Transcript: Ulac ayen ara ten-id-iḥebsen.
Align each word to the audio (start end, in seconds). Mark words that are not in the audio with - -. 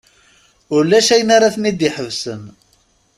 Ulac 0.75 1.07
ayen 1.15 1.29
ara 1.35 1.53
ten-id-iḥebsen. 1.55 2.41